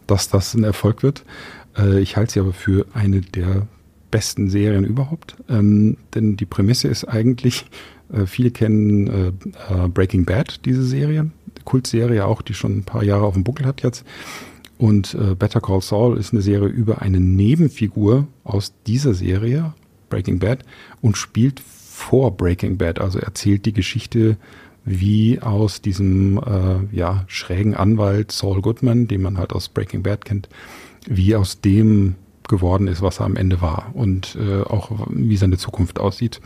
[0.07, 1.25] dass das ein Erfolg wird.
[1.77, 3.67] Äh, ich halte sie aber für eine der
[4.11, 5.37] besten Serien überhaupt.
[5.49, 7.67] Ähm, denn die Prämisse ist eigentlich,
[8.13, 11.31] äh, viele kennen äh, Breaking Bad, diese Serie,
[11.65, 14.05] Kultserie auch, die schon ein paar Jahre auf dem Buckel hat jetzt.
[14.79, 19.75] Und äh, Better Call Saul ist eine Serie über eine Nebenfigur aus dieser Serie,
[20.13, 20.61] Breaking Bad
[21.01, 24.37] und spielt vor Breaking Bad, also erzählt die Geschichte
[24.85, 30.27] wie aus diesem äh, ja, schrägen Anwalt Saul Goodman, den man halt aus Breaking Bad
[30.27, 30.51] kennt,
[31.07, 35.57] wie aus dem geworden ist, was er am Ende war und äh, auch wie seine
[35.57, 36.41] Zukunft aussieht.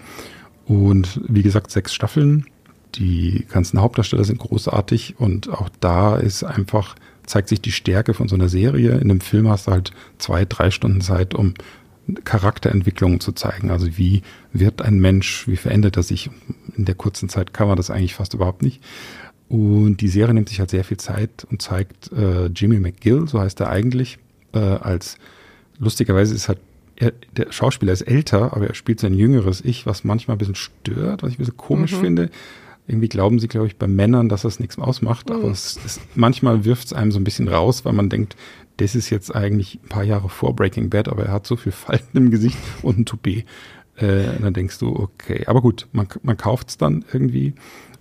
[0.66, 2.46] Und wie gesagt, sechs Staffeln.
[2.94, 6.94] Die ganzen Hauptdarsteller sind großartig und auch da ist einfach,
[7.26, 8.92] zeigt sich die Stärke von so einer Serie.
[8.92, 11.54] In einem Film hast du halt zwei, drei Stunden Zeit, um
[12.24, 13.70] Charakterentwicklungen zu zeigen.
[13.70, 16.30] Also wie wird ein Mensch, wie verändert er sich?
[16.76, 18.82] In der kurzen Zeit kann man das eigentlich fast überhaupt nicht.
[19.48, 23.40] Und die Serie nimmt sich halt sehr viel Zeit und zeigt äh, Jimmy McGill, so
[23.40, 24.18] heißt er eigentlich,
[24.52, 25.18] äh, als
[25.78, 26.58] lustigerweise ist halt
[26.96, 30.54] er, der Schauspieler ist älter, aber er spielt sein jüngeres Ich, was manchmal ein bisschen
[30.54, 32.00] stört, was ich ein bisschen komisch mhm.
[32.00, 32.30] finde.
[32.88, 35.36] Irgendwie glauben sie, glaube ich, bei Männern, dass das nichts ausmacht, mhm.
[35.36, 38.36] aber es, es, manchmal wirft es einem so ein bisschen raus, weil man denkt,
[38.78, 41.72] das ist jetzt eigentlich ein paar Jahre vor Breaking Bad, aber er hat so viel
[41.72, 43.44] Falten im Gesicht und ein Toupet.
[43.96, 47.54] Äh, dann denkst du, okay, aber gut, man, man kauft es dann irgendwie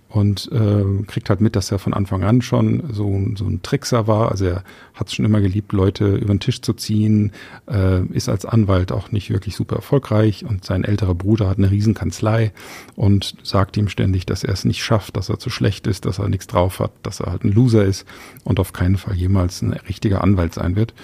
[0.08, 4.06] und äh, kriegt halt mit, dass er von Anfang an schon so, so ein Trickser
[4.06, 4.30] war.
[4.30, 4.64] Also er
[4.94, 7.32] hat es schon immer geliebt, Leute über den Tisch zu ziehen,
[7.68, 11.70] äh, ist als Anwalt auch nicht wirklich super erfolgreich und sein älterer Bruder hat eine
[11.70, 12.52] Riesenkanzlei
[12.94, 16.18] und sagt ihm ständig, dass er es nicht schafft, dass er zu schlecht ist, dass
[16.18, 18.06] er nichts drauf hat, dass er halt ein Loser ist
[18.44, 20.94] und auf keinen Fall jemals ein richtiger Anwalt sein wird.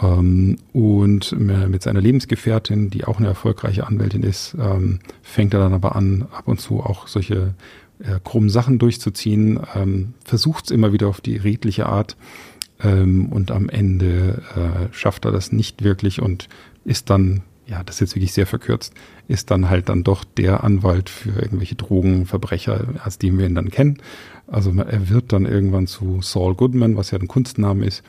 [0.00, 5.72] Ähm, und mit seiner Lebensgefährtin, die auch eine erfolgreiche Anwältin ist, ähm, fängt er dann
[5.74, 7.54] aber an, ab und zu auch solche
[8.00, 12.16] äh, krummen Sachen durchzuziehen, ähm, versucht es immer wieder auf die redliche Art
[12.82, 16.48] ähm, und am Ende äh, schafft er das nicht wirklich und
[16.84, 18.94] ist dann, ja, das ist jetzt wirklich sehr verkürzt,
[19.28, 23.70] ist dann halt dann doch der Anwalt für irgendwelche Drogenverbrecher, als den wir ihn dann
[23.70, 23.98] kennen.
[24.46, 28.04] Also er wird dann irgendwann zu Saul Goodman, was ja ein Kunstname ist,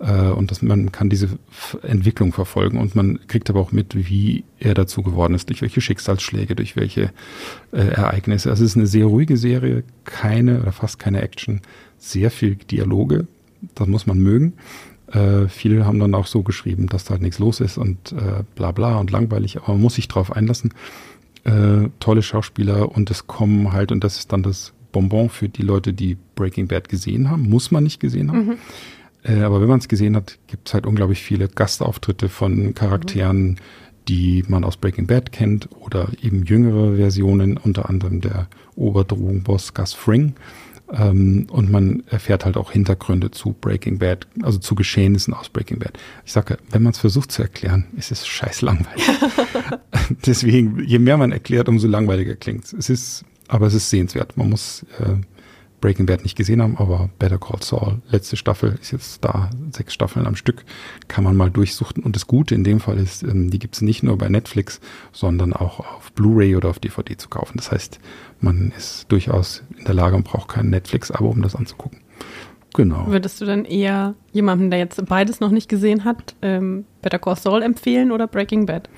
[0.00, 1.28] und dass man kann diese
[1.82, 5.82] Entwicklung verfolgen und man kriegt aber auch mit, wie er dazu geworden ist, durch welche
[5.82, 7.12] Schicksalsschläge, durch welche
[7.72, 8.48] äh, Ereignisse.
[8.48, 11.60] Also es ist eine sehr ruhige Serie, keine oder fast keine Action,
[11.98, 13.26] sehr viel Dialoge,
[13.74, 14.54] das muss man mögen.
[15.08, 18.42] Äh, viele haben dann auch so geschrieben, dass da halt nichts los ist und äh,
[18.54, 20.72] bla bla und langweilig, aber man muss sich drauf einlassen.
[21.44, 25.62] Äh, tolle Schauspieler und es kommen halt, und das ist dann das Bonbon für die
[25.62, 28.46] Leute, die Breaking Bad gesehen haben, muss man nicht gesehen haben.
[28.46, 28.56] Mhm
[29.22, 33.58] Äh, aber wenn man es gesehen hat, gibt es halt unglaublich viele Gastauftritte von Charakteren,
[34.08, 39.92] die man aus Breaking Bad kennt oder eben jüngere Versionen, unter anderem der Oberdrogenboss Gus
[39.92, 40.34] Fring.
[40.92, 45.78] Ähm, und man erfährt halt auch Hintergründe zu Breaking Bad, also zu Geschehnissen aus Breaking
[45.78, 45.92] Bad.
[46.24, 49.04] Ich sage, wenn man es versucht zu erklären, ist es scheiß langweilig.
[50.26, 52.72] Deswegen, je mehr man erklärt, umso langweiliger klingt es.
[52.72, 54.36] Es ist, aber es ist sehenswert.
[54.36, 55.14] Man muss äh,
[55.80, 59.94] Breaking Bad nicht gesehen haben, aber Better Call Saul, letzte Staffel ist jetzt da, sechs
[59.94, 60.64] Staffeln am Stück,
[61.08, 62.02] kann man mal durchsuchen.
[62.02, 64.80] Und das Gute in dem Fall ist, ähm, die gibt es nicht nur bei Netflix,
[65.12, 67.56] sondern auch auf Blu-ray oder auf DVD zu kaufen.
[67.56, 67.98] Das heißt,
[68.40, 72.00] man ist durchaus in der Lage und braucht kein Netflix-Abo, um das anzugucken.
[72.74, 73.06] Genau.
[73.08, 77.36] Würdest du dann eher jemandem, der jetzt beides noch nicht gesehen hat, ähm, Better Call
[77.36, 78.88] Saul empfehlen oder Breaking Bad?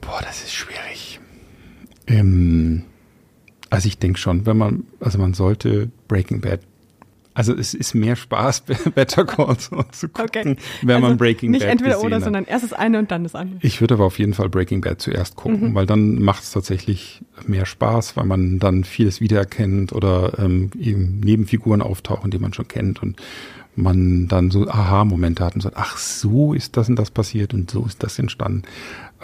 [0.00, 1.20] Boah, das ist schwierig.
[2.08, 2.84] Ähm,
[3.72, 6.60] also ich denke schon, wenn man, also man sollte Breaking Bad
[7.34, 10.56] also es ist mehr Spaß, Better Call Saul zu gucken, okay.
[10.82, 12.24] wenn also man Breaking nicht Bad Nicht entweder oder, hat.
[12.24, 13.58] sondern erst das eine und dann das andere.
[13.62, 15.74] Ich würde aber auf jeden Fall Breaking Bad zuerst gucken, mhm.
[15.74, 21.20] weil dann macht es tatsächlich mehr Spaß, weil man dann vieles wiedererkennt oder ähm, eben
[21.20, 23.16] Nebenfiguren auftauchen, die man schon kennt und
[23.74, 27.70] man dann so Aha-Momente hat und sagt, ach so ist das und das passiert und
[27.70, 28.64] so ist das entstanden.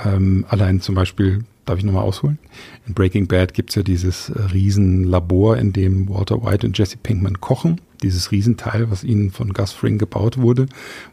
[0.02, 2.38] Ähm, allein zum Beispiel Darf ich nochmal ausholen?
[2.86, 7.42] In Breaking Bad gibt's ja dieses äh, Riesenlabor, in dem Walter White und Jesse Pinkman
[7.42, 7.78] kochen.
[8.02, 10.64] Dieses Riesenteil, was ihnen von Gus Fring gebaut wurde,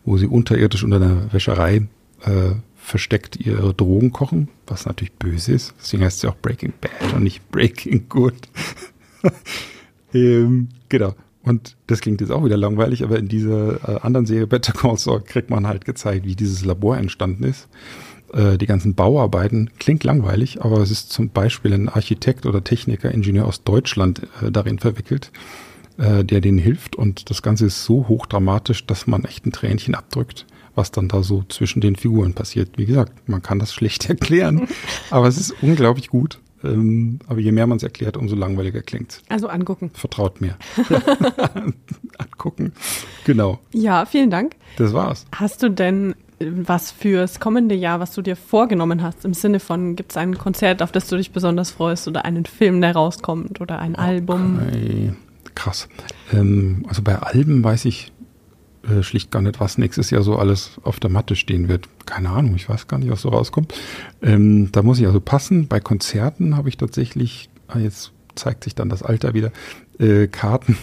[0.05, 1.87] wo sie unterirdisch unter einer Wäscherei
[2.21, 5.73] äh, versteckt ihre Drogen kochen, was natürlich böse ist.
[5.77, 8.47] Deswegen heißt es ja auch Breaking Bad und nicht Breaking Good.
[10.13, 11.15] ähm, genau.
[11.43, 14.97] Und das klingt jetzt auch wieder langweilig, aber in dieser äh, anderen Serie Better Call
[14.97, 17.67] Saul kriegt man halt gezeigt, wie dieses Labor entstanden ist
[18.33, 19.69] äh, die ganzen Bauarbeiten.
[19.79, 24.51] Klingt langweilig, aber es ist zum Beispiel ein Architekt oder Techniker, Ingenieur aus Deutschland äh,
[24.51, 25.31] darin verwickelt,
[25.97, 26.95] äh, der denen hilft.
[26.95, 31.23] Und das Ganze ist so hochdramatisch, dass man echt ein Tränchen abdrückt, was dann da
[31.23, 32.77] so zwischen den Figuren passiert.
[32.77, 34.67] Wie gesagt, man kann das schlecht erklären,
[35.09, 36.39] aber es ist unglaublich gut.
[36.63, 39.91] Ähm, aber je mehr man es erklärt, umso langweiliger klingt Also angucken.
[39.93, 40.57] Vertraut mir.
[42.17, 42.73] angucken.
[43.25, 43.59] Genau.
[43.71, 44.55] Ja, vielen Dank.
[44.77, 45.25] Das war's.
[45.33, 49.95] Hast du denn was fürs kommende Jahr, was du dir vorgenommen hast, im Sinne von,
[49.95, 53.61] gibt es ein Konzert, auf das du dich besonders freust oder einen Film, der rauskommt
[53.61, 54.03] oder ein okay.
[54.03, 54.59] Album?
[55.55, 55.87] Krass.
[56.33, 58.11] Ähm, also bei Alben weiß ich
[58.89, 61.87] äh, schlicht gar nicht, was nächstes Jahr so alles auf der Matte stehen wird.
[62.05, 63.73] Keine Ahnung, ich weiß gar nicht, was so rauskommt.
[64.21, 65.67] Ähm, da muss ich also passen.
[65.67, 69.51] Bei Konzerten habe ich tatsächlich, ah, jetzt zeigt sich dann das Alter wieder,
[69.99, 70.77] äh, Karten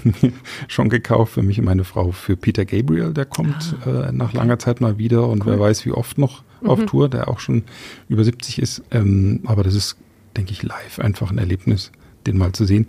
[0.68, 4.32] schon gekauft für mich und meine Frau für Peter Gabriel, der kommt ah, äh, nach
[4.32, 5.52] langer Zeit mal wieder und cool.
[5.52, 6.70] wer weiß wie oft noch mhm.
[6.70, 7.64] auf Tour, der auch schon
[8.08, 8.82] über 70 ist.
[8.90, 9.96] Ähm, aber das ist,
[10.36, 11.92] denke ich, live einfach ein Erlebnis,
[12.26, 12.86] den mal zu sehen.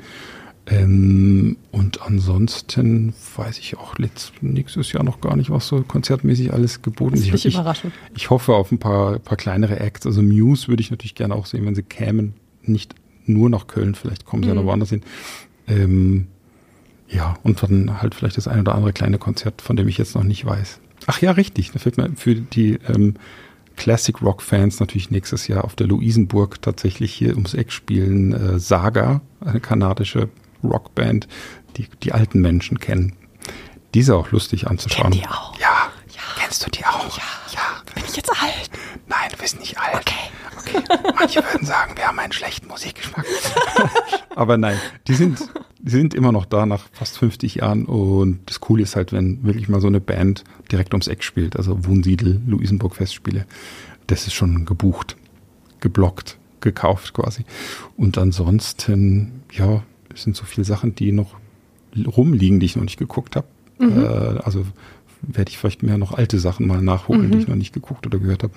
[0.66, 6.54] Ähm, und ansonsten weiß ich auch letzt, nächstes Jahr noch gar nicht, was so konzertmäßig
[6.54, 7.28] alles geboten ist.
[7.28, 7.60] Ich, ich,
[8.16, 10.06] ich hoffe auf ein paar, paar kleinere Acts.
[10.06, 12.36] Also Muse würde ich natürlich gerne auch sehen, wenn sie kämen.
[12.62, 14.56] Nicht nur nach Köln, vielleicht kommen sie mhm.
[14.56, 15.02] ja noch woanders hin.
[15.68, 16.28] Ähm,
[17.08, 20.16] ja, und dann halt vielleicht das ein oder andere kleine Konzert, von dem ich jetzt
[20.16, 20.80] noch nicht weiß.
[21.06, 21.72] Ach ja, richtig.
[21.72, 23.16] Da fällt mir für die ähm,
[23.76, 28.60] Classic Rock Fans natürlich nächstes Jahr auf der Luisenburg tatsächlich hier ums Eck spielen äh,
[28.60, 30.30] Saga, eine kanadische
[30.64, 31.28] Rockband,
[31.78, 33.14] die die alten Menschen kennen.
[33.94, 35.12] Diese auch lustig anzuschauen.
[35.12, 35.60] Kenn die auch?
[35.60, 35.92] Ja.
[36.10, 36.22] ja.
[36.40, 37.18] Kennst du die auch?
[37.18, 37.24] Ja.
[37.54, 37.94] ja.
[37.94, 38.70] Bin ich jetzt alt?
[39.14, 39.96] Nein, du bist nicht alt.
[39.96, 40.34] Okay.
[40.58, 40.84] Okay.
[41.20, 43.26] Manche würden sagen, wir haben einen schlechten Musikgeschmack.
[44.36, 45.40] Aber nein, die sind,
[45.80, 47.86] die sind immer noch da nach fast 50 Jahren.
[47.86, 51.58] Und das Coole ist halt, wenn wirklich mal so eine Band direkt ums Eck spielt,
[51.58, 53.46] also Wunsiedel, Luisenburg Festspiele,
[54.08, 55.16] das ist schon gebucht,
[55.80, 57.46] geblockt, gekauft quasi.
[57.98, 61.36] Und ansonsten, ja, es sind so viele Sachen, die noch
[61.96, 63.48] rumliegen, die ich noch nicht geguckt habe.
[63.78, 64.04] Mhm.
[64.04, 64.66] Äh, also
[65.22, 67.32] werde ich vielleicht mehr noch alte Sachen mal nachholen, mhm.
[67.32, 68.54] die ich noch nicht geguckt oder gehört habe.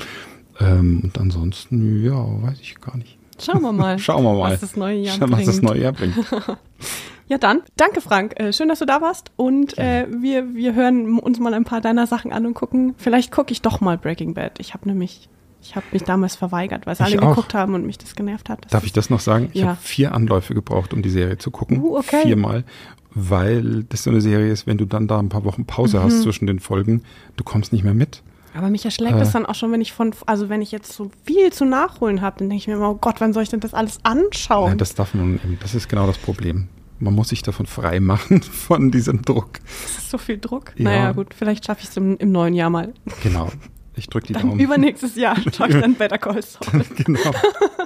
[0.61, 3.19] Ähm, und ansonsten, ja, weiß ich gar nicht.
[3.41, 3.99] Schauen wir mal.
[3.99, 4.53] Schauen wir mal.
[4.53, 5.47] Was das neue Jahr Schauen, bringt.
[5.47, 6.17] Was das neue Jahr bringt.
[7.29, 8.39] ja, dann, danke Frank.
[8.41, 9.31] Äh, schön, dass du da warst.
[9.37, 12.95] Und äh, wir, wir hören uns mal ein paar deiner Sachen an und gucken.
[12.97, 14.59] Vielleicht gucke ich doch mal Breaking Bad.
[14.59, 15.29] Ich habe nämlich
[15.63, 17.31] ich habe mich damals verweigert, weil es alle auch.
[17.31, 18.65] geguckt haben und mich das genervt hat.
[18.65, 19.49] Das Darf ich das noch sagen?
[19.53, 19.69] Ich ja.
[19.69, 21.81] habe vier Anläufe gebraucht, um die Serie zu gucken.
[21.81, 22.23] Uh, okay.
[22.23, 22.65] Viermal.
[23.13, 26.05] Weil das so eine Serie ist, wenn du dann da ein paar Wochen Pause mhm.
[26.05, 27.03] hast zwischen den Folgen,
[27.37, 28.23] du kommst nicht mehr mit.
[28.57, 30.93] Aber mich erschlägt äh, das dann auch schon, wenn ich von, also wenn ich jetzt
[30.93, 33.51] so viel zu nachholen habe, dann denke ich mir immer, oh Gott, wann soll ich
[33.51, 34.71] denn das alles anschauen?
[34.71, 36.69] Nein, das darf man, das ist genau das Problem.
[36.99, 39.61] Man muss sich davon frei machen, von diesem Druck.
[39.83, 40.73] Das ist so viel Druck.
[40.77, 40.85] Ja.
[40.85, 42.95] Naja, gut, vielleicht schaffe ich es im, im, neuen Jahr mal.
[43.23, 43.51] Genau.
[43.95, 44.61] Ich drücke die dann Daumen.
[44.61, 46.85] Übernächstes Jahr schaue ich dann Better Call Saul.
[46.97, 47.21] genau.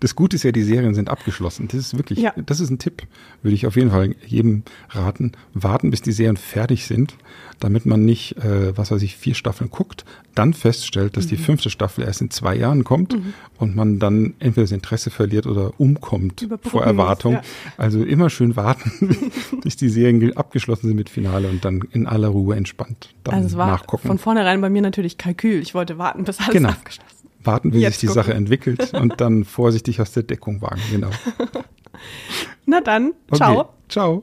[0.00, 1.68] Das Gute ist ja, die Serien sind abgeschlossen.
[1.68, 2.32] Das ist wirklich, Ja.
[2.36, 3.02] das ist ein Tipp,
[3.42, 5.32] würde ich auf jeden Fall jedem raten.
[5.54, 7.14] Warten, bis die Serien fertig sind,
[7.60, 11.40] damit man nicht, äh, was weiß ich, vier Staffeln guckt, dann feststellt, dass die Mhm.
[11.40, 13.16] fünfte Staffel erst in zwei Jahren kommt
[13.58, 17.32] und man dann entweder das Interesse verliert oder umkommt vor muss, Erwartung.
[17.34, 17.42] ja.
[17.76, 18.92] Also immer schön warten,
[19.62, 23.34] bis die Serien ge- abgeschlossen sind mit Finale und dann in aller Ruhe entspannt dann
[23.34, 24.06] Also es war nachgucken.
[24.06, 25.60] von vornherein bei mir natürlich Kalkül.
[25.60, 26.68] Ich wollte warten, bis alles Genau.
[26.70, 27.17] abgeschlossen ist.
[27.42, 28.22] Warten, wie Jetzt sich die gucken.
[28.22, 30.80] Sache entwickelt und dann vorsichtig aus der Deckung wagen.
[30.90, 31.10] Genau.
[32.66, 33.36] Na dann, Okay.
[33.36, 33.68] ciao.
[33.88, 34.22] Ciao.